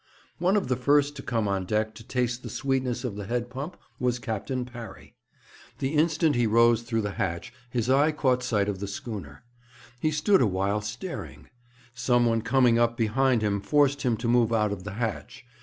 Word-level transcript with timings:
One 0.39 0.57
of 0.57 0.67
the 0.67 0.75
first 0.75 1.15
to 1.17 1.21
come 1.21 1.47
on 1.47 1.65
deck 1.65 1.93
to 1.93 2.03
taste 2.03 2.41
the 2.41 2.49
sweetness 2.49 3.03
of 3.03 3.15
the 3.17 3.27
head 3.27 3.51
pump 3.51 3.77
was 3.99 4.17
Captain 4.17 4.65
Parry. 4.65 5.13
The 5.77 5.89
instant 5.93 6.35
he 6.35 6.47
rose 6.47 6.81
through 6.81 7.03
the 7.03 7.11
hatch 7.21 7.53
his 7.69 7.87
eye 7.87 8.11
caught 8.11 8.41
sight 8.41 8.67
of 8.67 8.79
the 8.79 8.87
schooner. 8.87 9.43
He 9.99 10.09
stood 10.09 10.41
awhile 10.41 10.81
staring; 10.81 11.49
someone 11.93 12.41
coming 12.41 12.79
up 12.79 12.97
behind 12.97 13.43
him 13.43 13.61
forced 13.61 14.01
him 14.01 14.17
to 14.17 14.27
move 14.27 14.51
out 14.51 14.71
of 14.71 14.85
the 14.85 14.93
hatch. 14.93 15.45